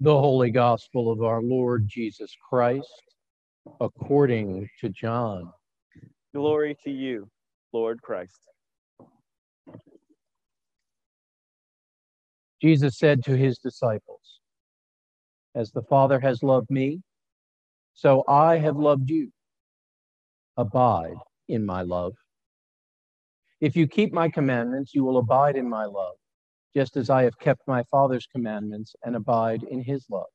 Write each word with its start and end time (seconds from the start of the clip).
The 0.00 0.16
Holy 0.16 0.52
Gospel 0.52 1.10
of 1.10 1.22
our 1.22 1.42
Lord 1.42 1.88
Jesus 1.88 2.36
Christ, 2.48 3.02
according 3.80 4.70
to 4.80 4.90
John. 4.90 5.52
Glory 6.32 6.76
to 6.84 6.90
you, 6.92 7.28
Lord 7.72 8.00
Christ. 8.00 8.38
Jesus 12.62 12.96
said 12.96 13.24
to 13.24 13.36
his 13.36 13.58
disciples, 13.58 14.20
As 15.56 15.72
the 15.72 15.82
Father 15.82 16.20
has 16.20 16.44
loved 16.44 16.70
me, 16.70 17.02
so 17.94 18.22
I 18.28 18.58
have 18.58 18.76
loved 18.76 19.10
you. 19.10 19.32
Abide 20.56 21.16
in 21.48 21.66
my 21.66 21.82
love. 21.82 22.12
If 23.60 23.74
you 23.74 23.88
keep 23.88 24.12
my 24.12 24.28
commandments, 24.28 24.94
you 24.94 25.02
will 25.02 25.18
abide 25.18 25.56
in 25.56 25.68
my 25.68 25.86
love 25.86 26.14
just 26.74 26.96
as 26.96 27.10
I 27.10 27.22
have 27.24 27.38
kept 27.38 27.62
my 27.66 27.82
Father's 27.90 28.26
commandments 28.26 28.94
and 29.04 29.16
abide 29.16 29.62
in 29.64 29.82
his 29.82 30.06
love. 30.10 30.26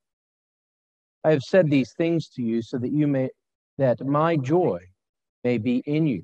I 1.24 1.32
have 1.32 1.42
said 1.42 1.70
these 1.70 1.94
things 1.98 2.28
to 2.30 2.42
you 2.42 2.62
so 2.62 2.78
that 2.78 2.92
you 2.92 3.08
may 3.08 3.30
that 3.78 4.06
my 4.06 4.36
joy 4.38 4.80
may 5.44 5.58
be 5.58 5.82
in 5.86 6.06
you 6.06 6.24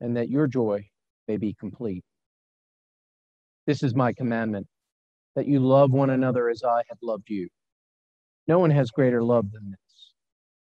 and 0.00 0.16
that 0.16 0.30
your 0.30 0.46
joy 0.46 0.86
may 1.28 1.36
be 1.36 1.54
complete. 1.58 2.04
This 3.66 3.82
is 3.82 3.94
my 3.94 4.12
commandment 4.12 4.66
that 5.36 5.46
you 5.46 5.60
love 5.60 5.92
one 5.92 6.10
another 6.10 6.48
as 6.48 6.62
I 6.62 6.82
have 6.88 6.98
loved 7.02 7.28
you. 7.28 7.48
No 8.48 8.58
one 8.58 8.70
has 8.70 8.90
greater 8.90 9.22
love 9.22 9.50
than 9.52 9.70
this 9.70 10.12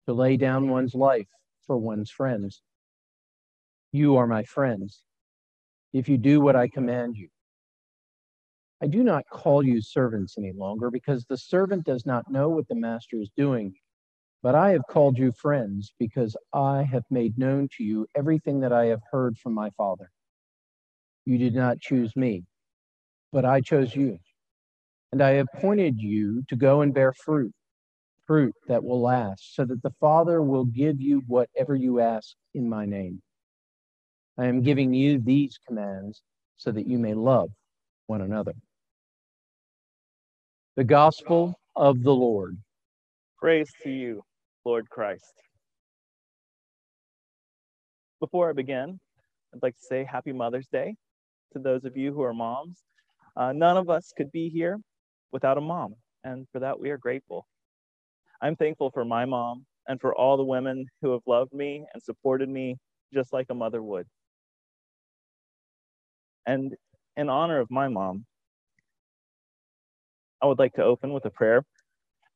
to 0.07 0.13
lay 0.13 0.37
down 0.37 0.69
one's 0.69 0.95
life 0.95 1.27
for 1.65 1.77
one's 1.77 2.09
friends. 2.09 2.61
You 3.91 4.17
are 4.17 4.27
my 4.27 4.43
friends 4.43 5.03
if 5.93 6.09
you 6.09 6.17
do 6.17 6.41
what 6.41 6.55
I 6.55 6.67
command 6.67 7.15
you. 7.15 7.29
I 8.81 8.87
do 8.87 9.03
not 9.03 9.27
call 9.29 9.61
you 9.61 9.81
servants 9.81 10.37
any 10.37 10.53
longer 10.53 10.89
because 10.89 11.25
the 11.25 11.37
servant 11.37 11.85
does 11.85 12.05
not 12.05 12.31
know 12.31 12.47
what 12.49 12.67
the 12.69 12.75
master 12.75 13.17
is 13.17 13.29
doing. 13.35 13.75
But 14.41 14.55
I 14.55 14.71
have 14.71 14.83
called 14.89 15.17
you 15.17 15.33
friends 15.33 15.93
because 15.99 16.37
I 16.53 16.83
have 16.83 17.03
made 17.09 17.37
known 17.37 17.67
to 17.75 17.83
you 17.83 18.07
everything 18.15 18.61
that 18.61 18.71
I 18.71 18.85
have 18.85 19.01
heard 19.11 19.37
from 19.37 19.53
my 19.53 19.69
Father. 19.71 20.09
You 21.25 21.37
did 21.37 21.53
not 21.53 21.81
choose 21.81 22.15
me, 22.15 22.45
but 23.33 23.43
I 23.43 23.59
chose 23.59 23.93
you. 23.93 24.17
And 25.11 25.21
I 25.21 25.31
appointed 25.31 25.99
you 25.99 26.43
to 26.47 26.55
go 26.55 26.81
and 26.81 26.93
bear 26.93 27.11
fruit, 27.11 27.51
fruit 28.25 28.53
that 28.67 28.83
will 28.83 29.01
last, 29.01 29.55
so 29.55 29.65
that 29.65 29.83
the 29.83 29.93
Father 29.99 30.41
will 30.41 30.65
give 30.65 31.01
you 31.01 31.21
whatever 31.27 31.75
you 31.75 31.99
ask 31.99 32.33
in 32.53 32.69
my 32.69 32.85
name. 32.85 33.21
I 34.37 34.45
am 34.45 34.61
giving 34.61 34.93
you 34.93 35.19
these 35.19 35.59
commands 35.67 36.21
so 36.55 36.71
that 36.71 36.87
you 36.87 36.97
may 36.97 37.13
love 37.13 37.49
one 38.07 38.21
another. 38.21 38.53
The 40.79 40.85
Gospel 40.85 41.59
of 41.75 42.03
the 42.03 42.13
Lord. 42.13 42.57
Praise 43.37 43.69
to 43.83 43.89
you, 43.89 44.23
Lord 44.63 44.89
Christ. 44.89 45.33
Before 48.21 48.49
I 48.49 48.53
begin, 48.53 48.97
I'd 49.53 49.61
like 49.61 49.75
to 49.75 49.83
say 49.83 50.05
Happy 50.09 50.31
Mother's 50.31 50.69
Day 50.69 50.95
to 51.51 51.59
those 51.59 51.83
of 51.83 51.97
you 51.97 52.13
who 52.13 52.21
are 52.21 52.33
moms. 52.33 52.79
Uh, 53.35 53.51
none 53.51 53.75
of 53.75 53.89
us 53.89 54.13
could 54.15 54.31
be 54.31 54.47
here 54.47 54.77
without 55.33 55.57
a 55.57 55.61
mom, 55.61 55.95
and 56.23 56.47
for 56.53 56.59
that 56.59 56.79
we 56.79 56.91
are 56.91 56.97
grateful. 56.97 57.45
I'm 58.41 58.55
thankful 58.55 58.89
for 58.89 59.03
my 59.03 59.25
mom 59.25 59.65
and 59.89 59.99
for 59.99 60.15
all 60.15 60.37
the 60.37 60.45
women 60.45 60.85
who 61.01 61.11
have 61.11 61.23
loved 61.27 61.51
me 61.51 61.83
and 61.93 62.01
supported 62.01 62.47
me 62.47 62.77
just 63.13 63.33
like 63.33 63.47
a 63.49 63.53
mother 63.53 63.83
would. 63.83 64.05
And 66.45 66.73
in 67.17 67.27
honor 67.27 67.59
of 67.59 67.69
my 67.69 67.89
mom, 67.89 68.25
I 70.41 70.45
would 70.45 70.59
like 70.59 70.73
to 70.73 70.83
open 70.83 71.13
with 71.13 71.25
a 71.25 71.29
prayer 71.29 71.63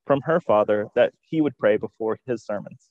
from 0.06 0.22
her 0.22 0.40
father 0.42 0.88
that 0.96 1.14
he 1.22 1.42
would 1.42 1.58
pray 1.58 1.78
before 1.78 2.18
his 2.26 2.46
sermons. 2.46 2.90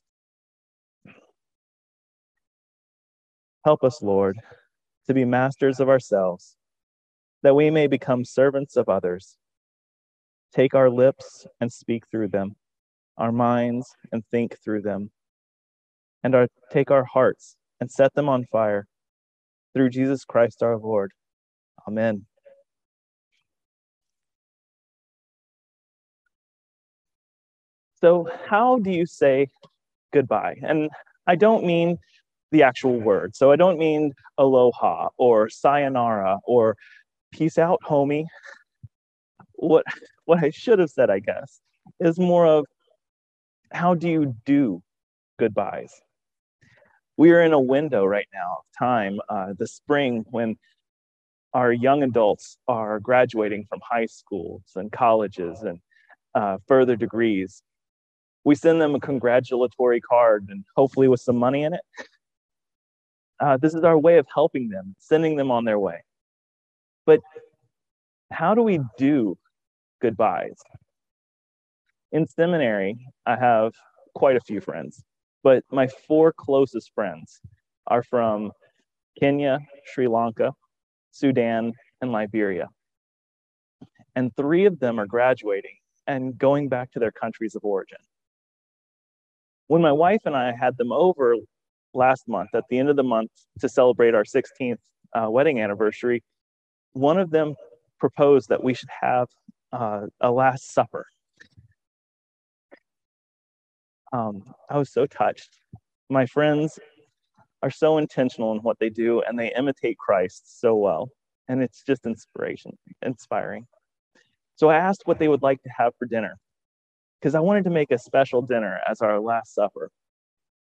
Help 3.63 3.83
us, 3.83 4.01
Lord, 4.01 4.37
to 5.07 5.13
be 5.13 5.25
masters 5.25 5.79
of 5.79 5.89
ourselves, 5.89 6.57
that 7.43 7.55
we 7.55 7.69
may 7.69 7.87
become 7.87 8.25
servants 8.25 8.75
of 8.75 8.89
others. 8.89 9.37
Take 10.53 10.75
our 10.75 10.89
lips 10.89 11.47
and 11.61 11.71
speak 11.71 12.03
through 12.09 12.29
them, 12.29 12.55
our 13.17 13.31
minds 13.31 13.87
and 14.11 14.23
think 14.31 14.57
through 14.63 14.81
them, 14.81 15.11
and 16.23 16.35
our, 16.35 16.47
take 16.71 16.91
our 16.91 17.05
hearts 17.05 17.55
and 17.79 17.89
set 17.89 18.13
them 18.15 18.27
on 18.27 18.45
fire 18.51 18.87
through 19.73 19.89
Jesus 19.89 20.25
Christ 20.25 20.61
our 20.61 20.77
Lord. 20.77 21.11
Amen. 21.87 22.25
So, 28.03 28.27
how 28.45 28.79
do 28.79 28.91
you 28.91 29.05
say 29.05 29.47
goodbye? 30.11 30.57
And 30.61 30.89
I 31.25 31.37
don't 31.37 31.63
mean 31.63 31.99
the 32.51 32.63
actual 32.63 32.99
word. 32.99 33.33
So, 33.33 33.49
I 33.53 33.55
don't 33.55 33.79
mean 33.79 34.11
aloha 34.37 35.07
or 35.17 35.47
sayonara 35.47 36.39
or 36.43 36.75
peace 37.31 37.57
out, 37.57 37.79
homie. 37.87 38.25
What, 39.53 39.85
what 40.25 40.43
I 40.43 40.49
should 40.49 40.79
have 40.79 40.89
said, 40.89 41.09
I 41.09 41.19
guess, 41.19 41.61
is 42.01 42.19
more 42.19 42.45
of 42.45 42.65
how 43.71 43.93
do 43.93 44.09
you 44.09 44.35
do 44.45 44.83
goodbyes? 45.39 45.93
We 47.15 47.31
are 47.31 47.41
in 47.41 47.53
a 47.53 47.59
window 47.59 48.03
right 48.03 48.27
now 48.33 48.57
of 48.59 48.65
time, 48.77 49.21
uh, 49.29 49.53
the 49.57 49.67
spring, 49.67 50.25
when 50.29 50.57
our 51.53 51.71
young 51.71 52.03
adults 52.03 52.57
are 52.67 52.99
graduating 52.99 53.65
from 53.69 53.79
high 53.81 54.07
schools 54.07 54.63
and 54.75 54.91
colleges 54.91 55.61
and 55.61 55.79
uh, 56.35 56.57
further 56.67 56.97
degrees 56.97 57.63
we 58.43 58.55
send 58.55 58.81
them 58.81 58.95
a 58.95 58.99
congratulatory 58.99 60.01
card 60.01 60.47
and 60.49 60.65
hopefully 60.75 61.07
with 61.07 61.21
some 61.21 61.37
money 61.37 61.63
in 61.63 61.73
it. 61.73 61.81
Uh, 63.39 63.57
this 63.57 63.73
is 63.73 63.83
our 63.83 63.97
way 63.97 64.17
of 64.17 64.27
helping 64.33 64.69
them, 64.69 64.95
sending 64.99 65.35
them 65.35 65.51
on 65.51 65.65
their 65.65 65.79
way. 65.79 66.03
But 67.05 67.19
how 68.31 68.55
do 68.55 68.61
we 68.61 68.79
do 68.97 69.37
goodbyes? 70.01 70.57
In 72.11 72.27
seminary, 72.27 72.97
I 73.25 73.35
have 73.35 73.73
quite 74.13 74.35
a 74.35 74.41
few 74.41 74.61
friends, 74.61 75.03
but 75.41 75.63
my 75.71 75.87
four 75.87 76.31
closest 76.31 76.91
friends 76.93 77.39
are 77.87 78.03
from 78.03 78.51
Kenya, 79.19 79.59
Sri 79.85 80.07
Lanka, 80.07 80.53
Sudan, 81.11 81.73
and 82.01 82.11
Liberia. 82.11 82.69
And 84.15 84.35
three 84.35 84.65
of 84.65 84.79
them 84.79 84.99
are 84.99 85.07
graduating 85.07 85.77
and 86.05 86.37
going 86.37 86.69
back 86.69 86.91
to 86.91 86.99
their 86.99 87.11
countries 87.11 87.55
of 87.55 87.63
origin 87.63 87.97
when 89.73 89.81
my 89.81 89.91
wife 89.91 90.21
and 90.25 90.35
I 90.35 90.51
had 90.51 90.77
them 90.77 90.91
over 90.91 91.35
last 91.95 92.27
month, 92.27 92.51
at 92.53 92.63
the 92.69 92.77
end 92.77 92.89
of 92.89 92.95
the 92.95 93.01
month, 93.01 93.31
to 93.59 93.67
celebrate 93.67 94.13
our 94.13 94.23
16th 94.23 94.77
uh, 95.15 95.27
wedding 95.31 95.61
anniversary, 95.61 96.21
one 96.91 97.17
of 97.17 97.31
them 97.31 97.55
proposed 97.99 98.49
that 98.49 98.63
we 98.63 98.75
should 98.75 98.91
have 99.01 99.29
uh, 99.71 100.01
a 100.21 100.31
Last 100.31 100.75
Supper. 100.75 101.07
Um, 104.11 104.43
I 104.69 104.77
was 104.77 104.93
so 104.93 105.07
touched. 105.07 105.57
My 106.07 106.27
friends 106.27 106.77
are 107.63 107.71
so 107.71 107.97
intentional 107.97 108.51
in 108.51 108.59
what 108.59 108.77
they 108.77 108.91
do, 108.91 109.23
and 109.23 109.39
they 109.39 109.51
imitate 109.57 109.97
Christ 109.97 110.61
so 110.61 110.75
well, 110.75 111.09
and 111.47 111.63
it's 111.63 111.81
just 111.81 112.05
inspiration, 112.05 112.77
inspiring. 113.01 113.65
So 114.55 114.69
I 114.69 114.75
asked 114.75 115.01
what 115.05 115.17
they 115.17 115.29
would 115.29 115.41
like 115.41 115.63
to 115.63 115.69
have 115.75 115.93
for 115.97 116.05
dinner, 116.05 116.37
because 117.23 117.35
I 117.35 117.39
wanted 117.39 117.63
to 117.63 117.69
make 117.69 117.89
a 117.89 117.97
special 117.97 118.41
dinner 118.41 118.81
as 118.85 118.99
our 118.99 119.17
last 119.17 119.55
supper. 119.55 119.89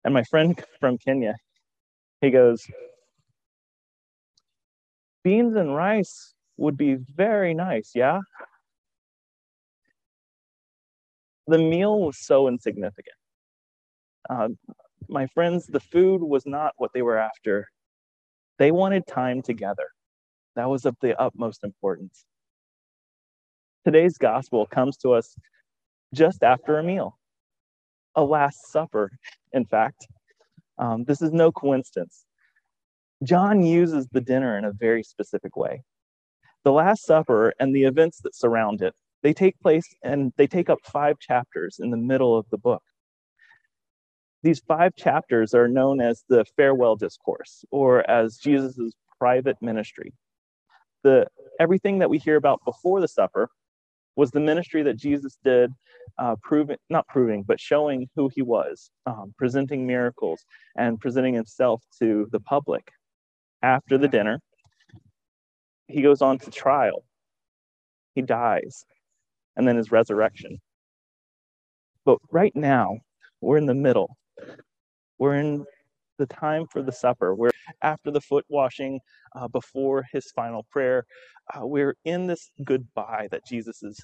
And 0.03 0.13
my 0.13 0.25
friend 0.25 0.61
from 0.81 0.99
Kenya, 0.99 1.37
he 2.21 2.31
goes, 2.31 2.67
Beans 5.23 5.55
and 5.55 5.77
rice 5.77 6.35
would 6.57 6.77
be 6.77 6.95
very 6.95 7.55
nice, 7.55 7.93
yeah? 7.95 8.19
The 11.47 11.59
meal 11.59 12.01
was 12.01 12.19
so 12.19 12.49
insignificant. 12.49 13.17
Uh, 14.29 14.49
my 15.09 15.29
friends, 15.29 15.67
the 15.67 15.79
food 15.79 16.21
was 16.21 16.47
not 16.47 16.73
what 16.79 16.91
they 16.93 17.03
were 17.03 17.17
after. 17.17 17.69
They 18.59 18.73
wanted 18.73 19.07
time 19.07 19.41
together. 19.41 19.87
That 20.57 20.69
was 20.69 20.85
of 20.85 20.97
the 21.01 21.21
utmost 21.21 21.63
importance. 21.63 22.25
Today's 23.85 24.19
gospel 24.19 24.67
comes 24.67 24.97
to 24.99 25.13
us 25.13 25.37
just 26.15 26.43
after 26.43 26.79
a 26.79 26.83
meal, 26.83 27.19
a 28.15 28.25
Last 28.25 28.71
Supper, 28.71 29.11
in 29.53 29.65
fact. 29.65 30.07
Um, 30.79 31.05
this 31.05 31.21
is 31.21 31.33
no 31.33 31.53
coincidence. 31.53 32.25
John 33.23 33.63
uses 33.63 34.09
the 34.13 34.21
dinner 34.21 34.57
in 34.57 34.65
a 34.65 34.73
very 34.73 35.03
specific 35.03 35.57
way. 35.57 35.83
The 36.65 36.73
Last 36.73 37.05
Supper 37.05 37.53
and 37.61 37.75
the 37.75 37.85
events 37.85 38.21
that 38.23 38.35
surround 38.35 38.83
it, 38.83 38.95
they 39.23 39.35
take 39.35 39.59
place 39.61 39.87
and 40.03 40.33
they 40.37 40.47
take 40.47 40.71
up 40.71 40.79
five 40.85 41.19
chapters 41.19 41.79
in 41.79 41.91
the 41.91 41.97
middle 41.97 42.37
of 42.37 42.47
the 42.51 42.59
book. 42.59 42.83
These 44.43 44.61
five 44.61 44.97
chapters 44.97 45.53
are 45.53 45.69
known 45.69 46.01
as 46.01 46.25
the 46.29 46.47
farewell 46.57 46.97
discourse 46.97 47.65
or 47.71 48.09
as 48.11 48.39
Jesus' 48.39 48.95
private 49.19 49.57
ministry. 49.61 50.15
The 51.03 51.27
everything 51.59 51.99
that 51.99 52.09
we 52.09 52.19
hear 52.19 52.37
about 52.37 52.65
before 52.65 53.03
the 53.03 53.09
supper 53.09 53.51
was 54.17 54.31
the 54.31 54.41
ministry 54.41 54.83
that 54.83 54.97
Jesus 54.97 55.39
did, 55.45 55.73
uh, 56.19 56.37
proving, 56.43 56.77
not 56.89 57.07
proving, 57.09 57.43
but 57.43 57.61
showing 57.61 58.09
who 58.17 58.31
he 58.35 58.43
was, 58.43 58.91
um, 59.07 59.33
presenting 59.39 59.87
miracles 59.87 60.45
and 60.77 61.01
presenting 61.01 61.35
himself 61.35 61.83
to 61.99 62.29
the 62.33 62.41
public. 62.41 62.91
After 63.63 63.99
the 63.99 64.09
dinner, 64.09 64.41
he 65.87 66.03
goes 66.03 66.23
on 66.23 66.39
to 66.39 66.51
trial. 66.51 67.05
He 68.15 68.23
dies, 68.23 68.85
and 69.57 69.67
then 69.67 69.77
his 69.77 69.93
resurrection. 69.93 70.61
But 72.05 72.19
right 72.31 72.55
now, 72.55 72.99
we're 73.41 73.59
in 73.59 73.67
the 73.67 73.75
middle. 73.75 74.17
We're 75.19 75.35
in 75.37 75.67
the 76.21 76.29
time 76.29 76.67
for 76.73 76.83
the 76.85 76.93
supper. 76.93 77.35
We're 77.35 77.53
after 77.83 78.13
the 78.13 78.23
foot 78.23 78.47
washing, 78.51 79.01
uh, 79.37 79.49
before 79.49 80.05
his 80.13 80.33
final 80.37 80.67
prayer. 80.73 81.05
Uh, 81.55 81.67
we're 81.67 81.97
in 82.07 82.29
this 82.29 82.51
goodbye 82.65 83.29
that 83.33 83.47
Jesus 83.49 83.83
is 83.85 84.01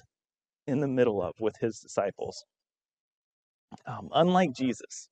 in 0.67 0.79
the 0.81 0.87
middle 0.87 1.21
of 1.21 1.33
with 1.39 1.55
his 1.61 1.79
disciples. 1.79 2.43
Um, 3.87 4.09
unlike 4.13 4.51
Jesus, 4.55 5.09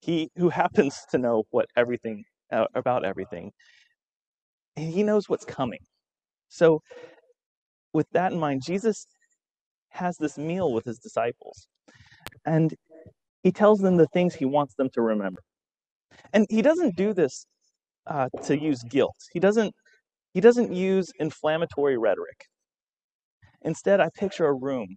he 0.00 0.30
who 0.36 0.50
happens 0.50 0.98
to 1.10 1.18
know 1.18 1.44
what 1.50 1.66
everything 1.76 2.24
uh, 2.52 2.66
about 2.74 3.04
everything, 3.04 3.52
he 4.76 5.02
knows 5.04 5.28
what's 5.28 5.46
coming. 5.46 5.80
So, 6.50 6.80
with 7.94 8.06
that 8.12 8.32
in 8.32 8.40
mind, 8.40 8.62
Jesus 8.64 9.06
has 9.90 10.16
this 10.18 10.38
meal 10.38 10.72
with 10.72 10.84
his 10.86 10.98
disciples, 10.98 11.68
and 12.46 12.74
he 13.42 13.52
tells 13.52 13.80
them 13.80 13.96
the 13.96 14.08
things 14.08 14.34
he 14.34 14.46
wants 14.46 14.74
them 14.76 14.90
to 14.94 15.02
remember. 15.02 15.42
And 16.32 16.46
he 16.50 16.62
doesn't 16.62 16.96
do 16.96 17.12
this 17.14 17.46
uh, 18.06 18.28
to 18.44 18.58
use 18.58 18.82
guilt. 18.82 19.16
He 19.32 19.40
doesn't. 19.40 19.72
He 20.32 20.40
doesn't 20.40 20.72
use 20.72 21.12
inflammatory 21.20 21.96
rhetoric. 21.96 22.46
Instead, 23.62 24.00
I 24.00 24.10
picture 24.18 24.46
a 24.46 24.54
room 24.54 24.96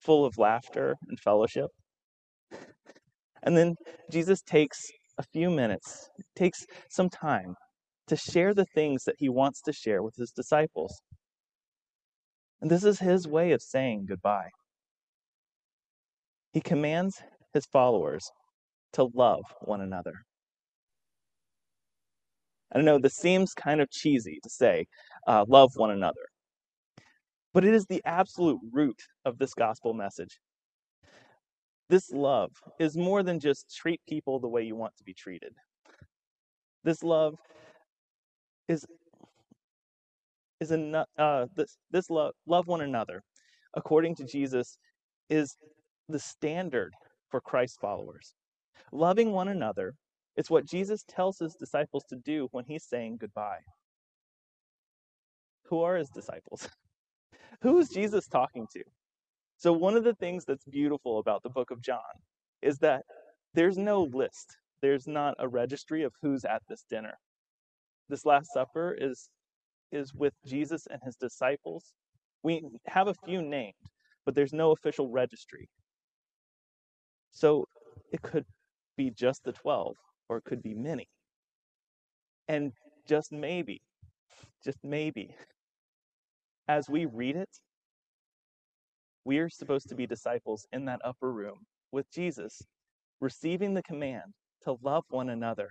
full 0.00 0.24
of 0.24 0.38
laughter 0.38 0.94
and 1.08 1.20
fellowship. 1.20 1.68
And 3.42 3.56
then 3.56 3.74
Jesus 4.10 4.40
takes 4.42 4.78
a 5.18 5.24
few 5.32 5.50
minutes, 5.50 6.08
takes 6.34 6.64
some 6.90 7.10
time 7.10 7.54
to 8.08 8.16
share 8.16 8.54
the 8.54 8.66
things 8.74 9.04
that 9.04 9.16
he 9.18 9.28
wants 9.28 9.60
to 9.62 9.72
share 9.72 10.02
with 10.02 10.14
his 10.16 10.32
disciples. 10.32 11.00
And 12.60 12.70
this 12.70 12.84
is 12.84 13.00
his 13.00 13.28
way 13.28 13.52
of 13.52 13.62
saying 13.62 14.06
goodbye. 14.08 14.50
He 16.52 16.60
commands 16.60 17.22
his 17.52 17.66
followers 17.66 18.30
to 18.94 19.08
love 19.14 19.42
one 19.62 19.80
another. 19.80 20.12
I 22.74 22.80
know 22.80 22.98
this 22.98 23.16
seems 23.16 23.54
kind 23.54 23.80
of 23.80 23.90
cheesy 23.90 24.38
to 24.42 24.50
say, 24.50 24.86
uh, 25.26 25.44
love 25.48 25.72
one 25.76 25.90
another. 25.90 26.22
But 27.52 27.64
it 27.64 27.74
is 27.74 27.86
the 27.86 28.02
absolute 28.04 28.60
root 28.72 29.00
of 29.24 29.38
this 29.38 29.52
gospel 29.52 29.92
message. 29.92 30.38
This 31.90 32.10
love 32.10 32.52
is 32.78 32.96
more 32.96 33.22
than 33.22 33.38
just 33.38 33.74
treat 33.74 34.00
people 34.08 34.40
the 34.40 34.48
way 34.48 34.62
you 34.62 34.74
want 34.74 34.96
to 34.96 35.04
be 35.04 35.12
treated. 35.12 35.52
This 36.84 37.02
love 37.02 37.34
is 38.68 38.86
is 40.60 40.70
a 40.70 41.06
uh, 41.18 41.46
this 41.54 41.76
this 41.90 42.08
love 42.08 42.32
love 42.46 42.66
one 42.66 42.80
another, 42.80 43.22
according 43.74 44.14
to 44.16 44.24
Jesus, 44.24 44.78
is 45.28 45.56
the 46.08 46.18
standard 46.18 46.94
for 47.30 47.40
Christ 47.40 47.78
followers. 47.80 48.34
Loving 48.92 49.32
one 49.32 49.48
another 49.48 49.94
it's 50.36 50.50
what 50.50 50.66
Jesus 50.66 51.04
tells 51.08 51.38
his 51.38 51.54
disciples 51.54 52.04
to 52.08 52.16
do 52.16 52.48
when 52.52 52.64
he's 52.66 52.84
saying 52.84 53.18
goodbye. 53.20 53.60
Who 55.66 55.82
are 55.82 55.96
his 55.96 56.08
disciples? 56.08 56.68
Who 57.62 57.78
is 57.78 57.88
Jesus 57.88 58.26
talking 58.28 58.66
to? 58.72 58.82
So, 59.58 59.72
one 59.72 59.96
of 59.96 60.04
the 60.04 60.14
things 60.14 60.44
that's 60.44 60.64
beautiful 60.64 61.18
about 61.18 61.42
the 61.42 61.50
book 61.50 61.70
of 61.70 61.82
John 61.82 62.00
is 62.62 62.78
that 62.78 63.04
there's 63.54 63.76
no 63.76 64.04
list, 64.04 64.56
there's 64.80 65.06
not 65.06 65.34
a 65.38 65.48
registry 65.48 66.02
of 66.02 66.12
who's 66.22 66.44
at 66.44 66.62
this 66.68 66.84
dinner. 66.88 67.14
This 68.08 68.24
Last 68.24 68.52
Supper 68.52 68.96
is, 68.98 69.30
is 69.92 70.14
with 70.14 70.34
Jesus 70.46 70.86
and 70.90 71.00
his 71.04 71.16
disciples. 71.16 71.92
We 72.42 72.64
have 72.86 73.08
a 73.08 73.14
few 73.24 73.42
named, 73.42 73.74
but 74.24 74.34
there's 74.34 74.52
no 74.52 74.72
official 74.72 75.08
registry. 75.08 75.68
So, 77.30 77.66
it 78.12 78.22
could 78.22 78.46
be 78.96 79.10
just 79.10 79.44
the 79.44 79.52
12 79.52 79.94
or 80.32 80.38
it 80.38 80.44
could 80.44 80.62
be 80.62 80.72
many. 80.72 81.06
And 82.48 82.72
just 83.06 83.32
maybe, 83.32 83.82
just 84.64 84.78
maybe, 84.82 85.34
as 86.68 86.88
we 86.88 87.04
read 87.04 87.36
it, 87.36 87.50
we 89.26 89.38
are 89.38 89.50
supposed 89.50 89.90
to 89.90 89.94
be 89.94 90.06
disciples 90.06 90.66
in 90.72 90.86
that 90.86 91.00
upper 91.04 91.30
room 91.30 91.58
with 91.92 92.10
Jesus, 92.10 92.62
receiving 93.20 93.74
the 93.74 93.82
command 93.82 94.32
to 94.62 94.76
love 94.82 95.04
one 95.10 95.28
another. 95.28 95.68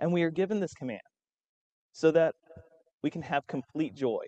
And 0.00 0.12
we 0.12 0.24
are 0.24 0.30
given 0.30 0.58
this 0.58 0.74
command 0.74 1.00
so 1.92 2.10
that 2.10 2.34
we 3.04 3.10
can 3.10 3.22
have 3.22 3.46
complete 3.46 3.94
joy, 3.94 4.24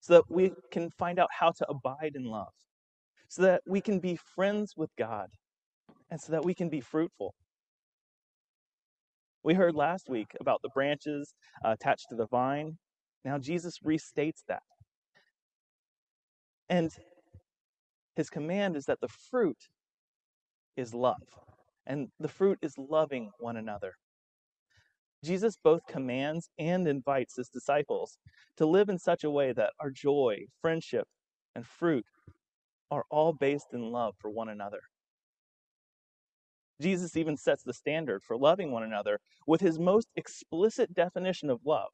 so 0.00 0.14
that 0.14 0.24
we 0.28 0.52
can 0.72 0.90
find 0.98 1.20
out 1.20 1.28
how 1.30 1.52
to 1.52 1.70
abide 1.70 2.12
in 2.16 2.24
love, 2.24 2.52
so 3.28 3.42
that 3.42 3.62
we 3.68 3.80
can 3.80 4.00
be 4.00 4.18
friends 4.34 4.72
with 4.76 4.90
God, 4.98 5.28
and 6.12 6.20
so 6.20 6.30
that 6.30 6.44
we 6.44 6.52
can 6.54 6.68
be 6.68 6.82
fruitful. 6.82 7.34
We 9.42 9.54
heard 9.54 9.74
last 9.74 10.10
week 10.10 10.26
about 10.38 10.60
the 10.62 10.68
branches 10.68 11.32
uh, 11.64 11.70
attached 11.70 12.04
to 12.10 12.16
the 12.16 12.26
vine. 12.26 12.76
Now 13.24 13.38
Jesus 13.38 13.78
restates 13.78 14.42
that. 14.46 14.62
And 16.68 16.90
his 18.14 18.28
command 18.28 18.76
is 18.76 18.84
that 18.84 19.00
the 19.00 19.08
fruit 19.08 19.56
is 20.76 20.92
love, 20.92 21.22
and 21.86 22.08
the 22.20 22.28
fruit 22.28 22.58
is 22.60 22.74
loving 22.76 23.30
one 23.40 23.56
another. 23.56 23.94
Jesus 25.24 25.56
both 25.64 25.80
commands 25.88 26.50
and 26.58 26.86
invites 26.86 27.36
his 27.36 27.48
disciples 27.48 28.18
to 28.58 28.66
live 28.66 28.90
in 28.90 28.98
such 28.98 29.24
a 29.24 29.30
way 29.30 29.54
that 29.54 29.72
our 29.80 29.90
joy, 29.90 30.44
friendship, 30.60 31.06
and 31.54 31.66
fruit 31.66 32.04
are 32.90 33.04
all 33.10 33.32
based 33.32 33.68
in 33.72 33.90
love 33.90 34.14
for 34.20 34.30
one 34.30 34.50
another. 34.50 34.80
Jesus 36.82 37.16
even 37.16 37.36
sets 37.36 37.62
the 37.62 37.72
standard 37.72 38.22
for 38.22 38.36
loving 38.36 38.70
one 38.70 38.82
another 38.82 39.18
with 39.46 39.60
his 39.60 39.78
most 39.78 40.08
explicit 40.16 40.92
definition 40.94 41.48
of 41.50 41.60
love 41.64 41.90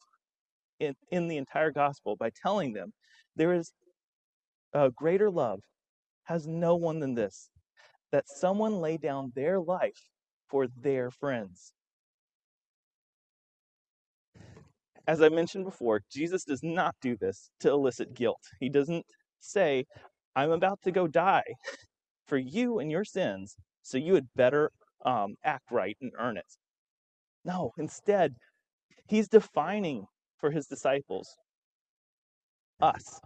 in, 0.81 0.95
in 1.11 1.29
the 1.29 1.37
entire 1.37 1.71
gospel 1.71 2.17
by 2.17 2.31
telling 2.43 2.73
them 2.73 2.93
there 3.37 3.53
is 3.53 3.73
a 4.73 4.91
greater 4.91 5.31
love 5.31 5.61
has 6.25 6.47
no 6.47 6.75
one 6.77 7.01
than 7.01 7.15
this 7.15 7.51
that 8.13 8.29
someone 8.29 8.81
lay 8.81 8.97
down 8.97 9.33
their 9.35 9.61
life 9.61 10.09
for 10.49 10.67
their 10.83 11.11
friends. 11.11 11.73
As 15.07 15.23
I 15.23 15.29
mentioned 15.29 15.65
before, 15.65 16.03
Jesus 16.11 16.45
does 16.45 16.63
not 16.63 16.95
do 17.01 17.17
this 17.17 17.51
to 17.61 17.71
elicit 17.71 18.15
guilt. 18.15 18.43
He 18.61 18.69
doesn't 18.69 19.07
say, 19.41 19.85
I'm 20.37 20.51
about 20.51 20.81
to 20.83 20.91
go 20.91 21.07
die 21.07 21.45
for 22.27 22.37
you 22.37 22.79
and 22.79 22.91
your 22.91 23.05
sins, 23.05 23.57
so 23.83 23.97
you 23.97 24.15
had 24.15 24.29
better 24.37 24.71
um, 25.05 25.35
act 25.45 25.71
right 25.71 25.97
and 26.01 26.13
earn 26.19 26.37
it. 26.37 26.47
No, 27.45 27.73
instead, 27.79 28.35
he's 29.09 29.29
defining 29.29 30.07
for 30.39 30.51
his 30.51 30.67
disciples, 30.67 31.37
us, 32.81 33.21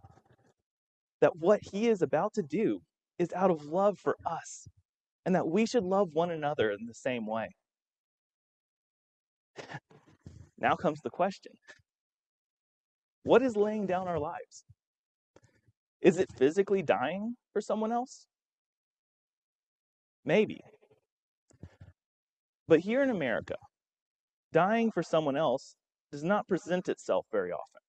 that 1.21 1.37
what 1.37 1.61
he 1.63 1.89
is 1.89 2.03
about 2.03 2.35
to 2.35 2.43
do 2.43 2.81
is 3.19 3.29
out 3.35 3.51
of 3.51 3.65
love 3.65 3.99
for 3.99 4.17
us, 4.27 4.67
and 5.27 5.35
that 5.35 5.47
we 5.49 5.67
should 5.67 5.85
love 5.85 6.11
one 6.13 6.31
another 6.31 6.71
in 6.71 6.87
the 6.87 6.95
same 6.95 7.27
way. 7.27 7.49
Now 10.59 10.77
comes 10.77 11.01
the 11.03 11.11
question 11.11 11.53
What 13.25 13.43
is 13.43 13.57
laying 13.57 13.87
down 13.87 14.09
our 14.09 14.19
lives? 14.19 14.65
Is 16.01 16.19
it 16.19 16.31
physically 16.37 16.83
dying 16.83 17.37
for 17.53 17.61
someone 17.61 17.93
else? 17.93 18.27
Maybe. 20.25 20.61
But 22.69 22.81
here 22.81 23.03
in 23.03 23.11
America, 23.11 23.57
dying 24.53 24.91
for 24.93 25.03
someone 25.03 25.37
else 25.37 25.75
does 26.11 26.23
not 26.23 26.47
present 26.47 26.89
itself 26.89 27.27
very 27.33 27.53
often. 27.53 27.81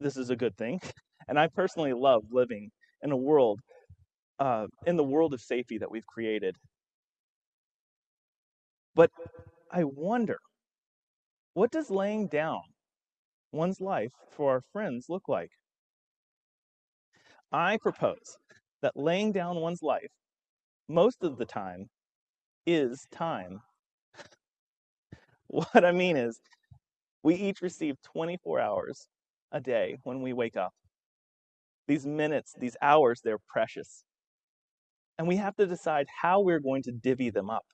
This 0.00 0.16
is 0.16 0.30
a 0.30 0.36
good 0.36 0.56
thing. 0.56 0.80
And 1.26 1.38
I 1.38 1.48
personally 1.48 1.94
love 1.94 2.24
living 2.30 2.70
in 3.00 3.10
a 3.10 3.16
world, 3.16 3.58
uh, 4.38 4.66
in 4.84 4.96
the 4.96 5.02
world 5.02 5.32
of 5.32 5.40
safety 5.40 5.78
that 5.78 5.90
we've 5.90 6.06
created. 6.06 6.54
But 8.94 9.10
I 9.72 9.84
wonder, 9.84 10.36
what 11.54 11.70
does 11.70 11.88
laying 11.88 12.28
down 12.28 12.60
one's 13.52 13.80
life 13.80 14.12
for 14.32 14.50
our 14.52 14.60
friends 14.70 15.06
look 15.08 15.28
like? 15.28 15.48
I 17.50 17.78
propose 17.78 18.36
that 18.82 18.96
laying 18.96 19.32
down 19.32 19.56
one's 19.56 19.82
life 19.82 20.12
most 20.88 21.22
of 21.22 21.38
the 21.38 21.46
time 21.46 21.88
is 22.66 23.06
time. 23.12 23.60
what 25.48 25.84
I 25.84 25.92
mean 25.92 26.16
is, 26.16 26.40
we 27.22 27.34
each 27.36 27.62
receive 27.62 27.96
24 28.02 28.60
hours 28.60 29.08
a 29.52 29.60
day 29.60 29.96
when 30.04 30.22
we 30.22 30.32
wake 30.32 30.56
up. 30.56 30.72
These 31.88 32.06
minutes, 32.06 32.54
these 32.58 32.76
hours, 32.82 33.20
they're 33.24 33.38
precious. 33.48 34.04
And 35.18 35.28
we 35.28 35.36
have 35.36 35.56
to 35.56 35.66
decide 35.66 36.06
how 36.22 36.40
we're 36.40 36.60
going 36.60 36.82
to 36.84 36.92
divvy 36.92 37.30
them 37.30 37.50
up. 37.50 37.64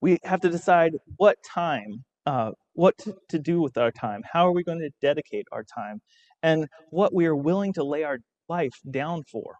We 0.00 0.18
have 0.24 0.40
to 0.42 0.48
decide 0.48 0.94
what 1.16 1.38
time, 1.44 2.04
uh, 2.26 2.52
what 2.74 2.96
to, 2.98 3.16
to 3.30 3.38
do 3.38 3.60
with 3.60 3.76
our 3.78 3.90
time, 3.90 4.22
how 4.30 4.46
are 4.46 4.52
we 4.52 4.62
going 4.62 4.80
to 4.80 4.90
dedicate 5.00 5.46
our 5.50 5.64
time, 5.64 6.00
and 6.42 6.68
what 6.90 7.12
we 7.14 7.26
are 7.26 7.34
willing 7.36 7.72
to 7.74 7.84
lay 7.84 8.04
our 8.04 8.18
life 8.48 8.74
down 8.90 9.24
for. 9.24 9.56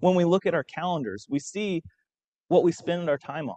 When 0.00 0.14
we 0.14 0.24
look 0.24 0.46
at 0.46 0.54
our 0.54 0.64
calendars, 0.64 1.26
we 1.28 1.38
see 1.38 1.82
what 2.48 2.64
we 2.64 2.72
spend 2.72 3.08
our 3.08 3.18
time 3.18 3.48
on. 3.48 3.56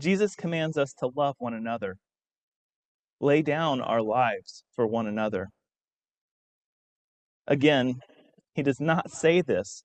Jesus 0.00 0.34
commands 0.34 0.76
us 0.78 0.92
to 0.98 1.10
love 1.16 1.34
one 1.38 1.54
another, 1.54 1.96
lay 3.20 3.42
down 3.42 3.80
our 3.80 4.02
lives 4.02 4.62
for 4.74 4.86
one 4.86 5.06
another. 5.06 5.48
Again, 7.46 8.00
he 8.54 8.62
does 8.62 8.80
not 8.80 9.10
say 9.10 9.40
this 9.40 9.82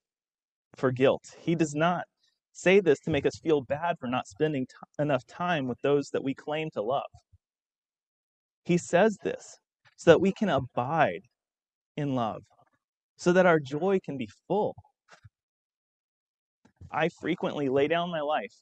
for 0.76 0.92
guilt. 0.92 1.24
He 1.40 1.54
does 1.54 1.74
not 1.74 2.04
say 2.52 2.80
this 2.80 3.00
to 3.00 3.10
make 3.10 3.26
us 3.26 3.38
feel 3.42 3.62
bad 3.62 3.96
for 3.98 4.06
not 4.06 4.28
spending 4.28 4.66
t- 4.66 5.02
enough 5.02 5.26
time 5.26 5.66
with 5.66 5.80
those 5.82 6.10
that 6.10 6.22
we 6.22 6.34
claim 6.34 6.70
to 6.74 6.82
love. 6.82 7.02
He 8.64 8.78
says 8.78 9.16
this 9.22 9.58
so 9.96 10.10
that 10.10 10.20
we 10.20 10.32
can 10.32 10.48
abide 10.48 11.22
in 11.96 12.14
love, 12.14 12.42
so 13.16 13.32
that 13.32 13.46
our 13.46 13.60
joy 13.60 13.98
can 14.04 14.16
be 14.16 14.28
full. 14.46 14.74
I 16.94 17.08
frequently 17.08 17.68
lay 17.68 17.88
down 17.88 18.10
my 18.10 18.20
life 18.20 18.54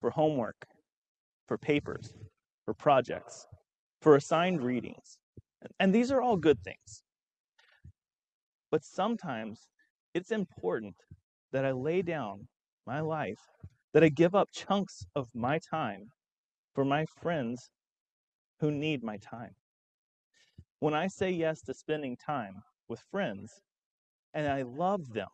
for 0.00 0.10
homework, 0.10 0.66
for 1.46 1.56
papers, 1.56 2.12
for 2.64 2.74
projects, 2.74 3.46
for 4.02 4.16
assigned 4.16 4.62
readings. 4.62 5.18
And 5.78 5.94
these 5.94 6.10
are 6.10 6.20
all 6.20 6.36
good 6.36 6.58
things. 6.64 7.04
But 8.72 8.84
sometimes 8.84 9.68
it's 10.12 10.32
important 10.32 10.96
that 11.52 11.64
I 11.64 11.70
lay 11.70 12.02
down 12.02 12.48
my 12.84 13.00
life, 13.00 13.40
that 13.94 14.02
I 14.02 14.08
give 14.08 14.34
up 14.34 14.48
chunks 14.52 15.06
of 15.14 15.28
my 15.32 15.60
time 15.70 16.08
for 16.74 16.84
my 16.84 17.06
friends 17.22 17.70
who 18.58 18.72
need 18.72 19.04
my 19.04 19.18
time. 19.18 19.54
When 20.80 20.94
I 20.94 21.06
say 21.06 21.30
yes 21.30 21.62
to 21.62 21.74
spending 21.74 22.16
time 22.16 22.54
with 22.88 23.00
friends 23.12 23.52
and 24.34 24.48
I 24.48 24.62
love 24.62 25.12
them 25.12 25.28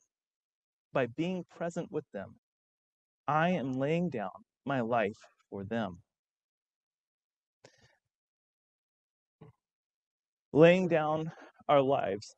by 0.94 1.06
being 1.08 1.44
present 1.54 1.92
with 1.92 2.04
them, 2.14 2.36
I 3.28 3.50
am 3.50 3.74
laying 3.74 4.08
down 4.08 4.30
my 4.64 4.80
life 4.80 5.18
for 5.50 5.64
them. 5.64 5.98
Laying 10.52 10.88
down 10.88 11.30
our 11.68 11.82
lives 11.82 12.34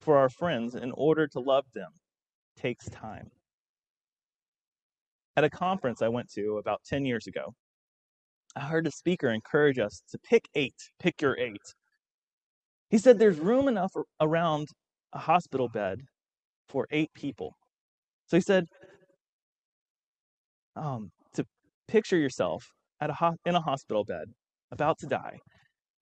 for 0.00 0.16
our 0.16 0.30
friends 0.30 0.74
in 0.74 0.90
order 0.92 1.28
to 1.28 1.40
love 1.40 1.66
them 1.74 1.90
takes 2.56 2.88
time. 2.88 3.30
At 5.36 5.44
a 5.44 5.50
conference 5.50 6.00
I 6.00 6.08
went 6.08 6.30
to 6.32 6.58
about 6.58 6.80
10 6.86 7.04
years 7.04 7.26
ago, 7.26 7.52
I 8.56 8.60
heard 8.60 8.86
a 8.86 8.90
speaker 8.90 9.30
encourage 9.30 9.78
us 9.78 10.02
to 10.10 10.18
pick 10.18 10.48
eight, 10.54 10.76
pick 11.00 11.20
your 11.20 11.36
eight. 11.38 11.74
He 12.88 12.98
said 12.98 13.18
there's 13.18 13.40
room 13.40 13.66
enough 13.66 13.92
around 14.20 14.68
a 15.12 15.18
hospital 15.18 15.68
bed 15.68 16.00
for 16.68 16.86
eight 16.90 17.10
people. 17.14 17.56
So 18.26 18.36
he 18.36 18.40
said, 18.40 18.66
um, 20.76 21.10
to 21.34 21.44
picture 21.88 22.16
yourself 22.16 22.70
at 23.00 23.10
a 23.10 23.14
ho- 23.14 23.36
in 23.44 23.54
a 23.54 23.60
hospital 23.60 24.04
bed, 24.04 24.32
about 24.70 24.98
to 25.00 25.06
die. 25.06 25.38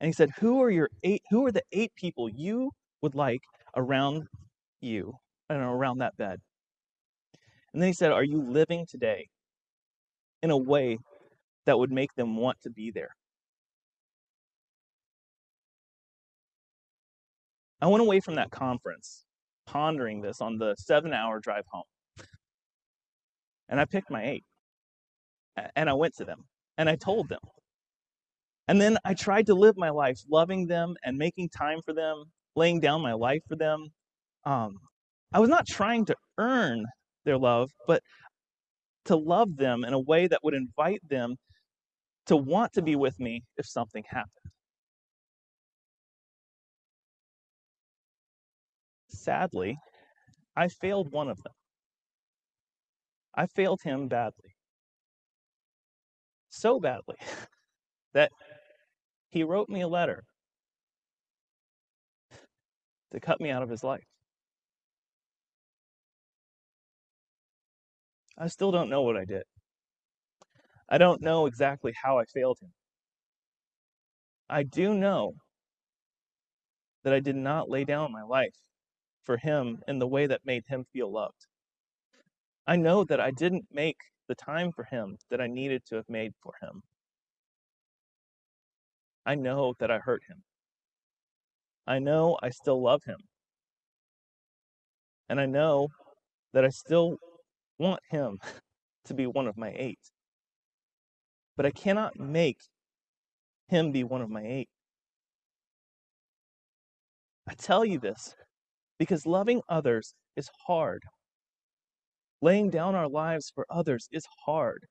And 0.00 0.08
he 0.08 0.12
said, 0.12 0.30
"Who 0.38 0.62
are 0.62 0.70
your 0.70 0.90
eight? 1.02 1.22
Who 1.30 1.46
are 1.46 1.52
the 1.52 1.64
eight 1.72 1.94
people 1.94 2.28
you 2.28 2.72
would 3.02 3.14
like 3.14 3.42
around 3.76 4.28
you 4.80 5.14
and 5.48 5.60
around 5.62 5.98
that 5.98 6.16
bed?" 6.16 6.40
And 7.72 7.82
then 7.82 7.88
he 7.88 7.94
said, 7.94 8.12
"Are 8.12 8.24
you 8.24 8.42
living 8.42 8.86
today 8.86 9.28
in 10.42 10.50
a 10.50 10.58
way 10.58 10.98
that 11.66 11.78
would 11.78 11.92
make 11.92 12.14
them 12.14 12.36
want 12.36 12.60
to 12.62 12.70
be 12.70 12.90
there?" 12.90 13.14
I 17.80 17.88
went 17.88 18.02
away 18.02 18.20
from 18.20 18.36
that 18.36 18.50
conference 18.50 19.24
pondering 19.66 20.20
this 20.22 20.40
on 20.40 20.58
the 20.58 20.74
seven 20.76 21.12
hour 21.12 21.40
drive 21.40 21.66
home. 21.68 21.84
And 23.72 23.80
I 23.80 23.86
picked 23.86 24.10
my 24.10 24.24
eight. 24.24 24.44
And 25.74 25.88
I 25.88 25.94
went 25.94 26.14
to 26.18 26.26
them 26.26 26.44
and 26.76 26.90
I 26.90 26.96
told 26.96 27.30
them. 27.30 27.40
And 28.68 28.80
then 28.80 28.98
I 29.02 29.14
tried 29.14 29.46
to 29.46 29.54
live 29.54 29.76
my 29.78 29.88
life 29.88 30.20
loving 30.30 30.66
them 30.66 30.94
and 31.02 31.16
making 31.16 31.48
time 31.48 31.80
for 31.82 31.94
them, 31.94 32.24
laying 32.54 32.80
down 32.80 33.00
my 33.00 33.14
life 33.14 33.42
for 33.48 33.56
them. 33.56 33.88
Um, 34.44 34.76
I 35.32 35.40
was 35.40 35.48
not 35.48 35.66
trying 35.66 36.04
to 36.06 36.16
earn 36.36 36.84
their 37.24 37.38
love, 37.38 37.70
but 37.86 38.02
to 39.06 39.16
love 39.16 39.56
them 39.56 39.84
in 39.84 39.94
a 39.94 40.00
way 40.00 40.26
that 40.26 40.40
would 40.44 40.54
invite 40.54 41.00
them 41.08 41.36
to 42.26 42.36
want 42.36 42.74
to 42.74 42.82
be 42.82 42.94
with 42.94 43.18
me 43.18 43.42
if 43.56 43.66
something 43.66 44.04
happened. 44.06 44.52
Sadly, 49.08 49.78
I 50.56 50.68
failed 50.68 51.10
one 51.10 51.30
of 51.30 51.42
them. 51.42 51.52
I 53.34 53.46
failed 53.46 53.80
him 53.82 54.08
badly 54.08 54.54
so 56.52 56.78
badly 56.78 57.16
that 58.14 58.30
he 59.30 59.42
wrote 59.42 59.68
me 59.68 59.80
a 59.80 59.88
letter 59.88 60.24
to 63.10 63.20
cut 63.20 63.40
me 63.40 63.50
out 63.50 63.62
of 63.62 63.70
his 63.70 63.82
life. 63.82 64.04
I 68.38 68.48
still 68.48 68.70
don't 68.70 68.90
know 68.90 69.02
what 69.02 69.16
I 69.16 69.24
did. 69.24 69.44
I 70.88 70.98
don't 70.98 71.22
know 71.22 71.46
exactly 71.46 71.92
how 72.02 72.18
I 72.18 72.24
failed 72.24 72.58
him. 72.60 72.72
I 74.48 74.62
do 74.62 74.94
know 74.94 75.32
that 77.04 77.14
I 77.14 77.20
did 77.20 77.36
not 77.36 77.70
lay 77.70 77.84
down 77.84 78.12
my 78.12 78.22
life 78.22 78.56
for 79.22 79.38
him 79.38 79.82
in 79.88 79.98
the 79.98 80.06
way 80.06 80.26
that 80.26 80.40
made 80.44 80.64
him 80.68 80.84
feel 80.92 81.10
loved. 81.10 81.46
I 82.66 82.76
know 82.76 83.04
that 83.04 83.20
I 83.20 83.30
didn't 83.30 83.66
make 83.72 83.96
the 84.28 84.34
time 84.34 84.70
for 84.72 84.84
him 84.84 85.16
that 85.30 85.40
I 85.40 85.46
needed 85.46 85.82
to 85.86 85.96
have 85.96 86.08
made 86.08 86.32
for 86.42 86.52
him. 86.60 86.82
I 89.26 89.34
know 89.34 89.74
that 89.78 89.90
I 89.90 89.98
hurt 89.98 90.22
him. 90.28 90.42
I 91.86 91.98
know 91.98 92.38
I 92.42 92.50
still 92.50 92.80
love 92.80 93.02
him. 93.04 93.18
And 95.28 95.40
I 95.40 95.46
know 95.46 95.88
that 96.52 96.64
I 96.64 96.68
still 96.68 97.16
want 97.78 98.00
him 98.10 98.38
to 99.06 99.14
be 99.14 99.26
one 99.26 99.46
of 99.46 99.56
my 99.56 99.72
eight. 99.76 99.98
But 101.56 101.66
I 101.66 101.70
cannot 101.70 102.18
make 102.18 102.58
him 103.68 103.90
be 103.92 104.04
one 104.04 104.22
of 104.22 104.30
my 104.30 104.42
eight. 104.44 104.68
I 107.48 107.54
tell 107.54 107.84
you 107.84 107.98
this 107.98 108.34
because 108.98 109.26
loving 109.26 109.62
others 109.68 110.14
is 110.36 110.48
hard. 110.66 111.02
Laying 112.42 112.68
down 112.68 112.94
our 112.94 113.08
lives 113.08 113.50
for 113.54 113.64
others 113.70 114.08
is 114.12 114.26
hard. 114.44 114.84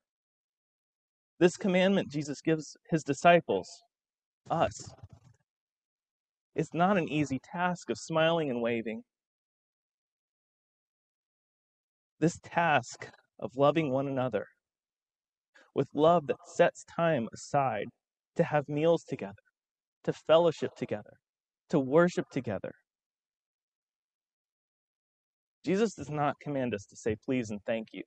This 1.39 1.57
commandment 1.57 2.09
Jesus 2.09 2.41
gives 2.41 2.75
his 2.89 3.03
disciples, 3.03 3.67
us, 4.49 4.89
it's 6.55 6.73
not 6.73 6.97
an 6.97 7.09
easy 7.09 7.39
task 7.39 7.89
of 7.89 7.97
smiling 7.97 8.49
and 8.49 8.61
waving. 8.61 9.03
This 12.19 12.39
task 12.43 13.09
of 13.39 13.51
loving 13.55 13.91
one 13.91 14.07
another 14.07 14.45
with 15.73 15.87
love 15.93 16.27
that 16.27 16.35
sets 16.45 16.83
time 16.83 17.27
aside 17.33 17.87
to 18.35 18.43
have 18.43 18.67
meals 18.67 19.03
together, 19.03 19.33
to 20.03 20.13
fellowship 20.13 20.71
together, 20.75 21.13
to 21.69 21.79
worship 21.79 22.25
together, 22.31 22.73
Jesus 25.63 25.93
does 25.93 26.09
not 26.09 26.39
command 26.39 26.73
us 26.73 26.85
to 26.87 26.95
say 26.95 27.15
please 27.23 27.51
and 27.51 27.59
thank 27.65 27.89
you. 27.91 28.03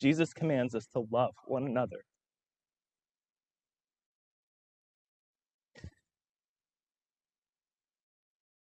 Jesus 0.00 0.32
commands 0.32 0.74
us 0.74 0.86
to 0.94 1.04
love 1.10 1.34
one 1.46 1.64
another. 1.64 2.04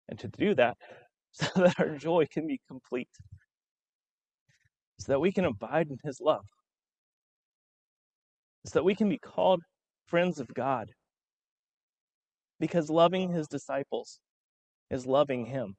And 0.10 0.20
to 0.20 0.28
do 0.28 0.54
that 0.56 0.78
so 1.32 1.48
that 1.56 1.80
our 1.80 1.98
joy 1.98 2.26
can 2.32 2.46
be 2.46 2.60
complete, 2.68 3.10
so 5.00 5.14
that 5.14 5.20
we 5.20 5.32
can 5.32 5.46
abide 5.46 5.88
in 5.90 5.98
His 6.04 6.20
love, 6.20 6.46
so 8.66 8.80
that 8.80 8.84
we 8.84 8.94
can 8.94 9.10
be 9.10 9.18
called 9.18 9.62
friends 10.06 10.40
of 10.40 10.54
God. 10.54 10.92
Because 12.60 12.90
loving 12.90 13.32
His 13.32 13.48
disciples 13.48 14.20
is 14.92 15.08
loving 15.08 15.46
Him. 15.46 15.76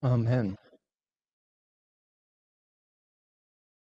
Oh, 0.00 0.12
Amen 0.12 0.56